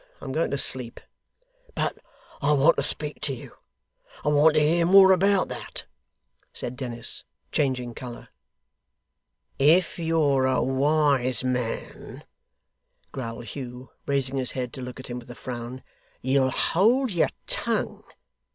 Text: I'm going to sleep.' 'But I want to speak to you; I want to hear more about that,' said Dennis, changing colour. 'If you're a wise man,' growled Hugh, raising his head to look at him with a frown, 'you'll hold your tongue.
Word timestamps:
I'm 0.19 0.31
going 0.31 0.49
to 0.49 0.57
sleep.' 0.57 0.99
'But 1.75 1.99
I 2.41 2.53
want 2.53 2.77
to 2.77 2.81
speak 2.81 3.21
to 3.21 3.35
you; 3.35 3.51
I 4.25 4.29
want 4.29 4.55
to 4.55 4.59
hear 4.59 4.83
more 4.83 5.11
about 5.11 5.47
that,' 5.49 5.85
said 6.53 6.75
Dennis, 6.75 7.23
changing 7.51 7.93
colour. 7.93 8.29
'If 9.59 9.99
you're 9.99 10.47
a 10.47 10.63
wise 10.63 11.43
man,' 11.43 12.23
growled 13.11 13.45
Hugh, 13.49 13.91
raising 14.07 14.37
his 14.37 14.53
head 14.53 14.73
to 14.73 14.81
look 14.81 14.99
at 14.99 15.05
him 15.05 15.19
with 15.19 15.29
a 15.29 15.35
frown, 15.35 15.83
'you'll 16.23 16.49
hold 16.49 17.11
your 17.11 17.29
tongue. 17.45 18.03